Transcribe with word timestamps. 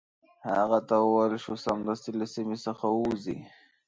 هغه 0.53 0.79
ته 0.87 0.95
وویل 1.01 1.33
شو 1.43 1.53
سمدستي 1.65 2.11
له 2.19 2.25
سیمي 2.33 2.57
څخه 2.65 2.85
ووزي. 2.91 3.37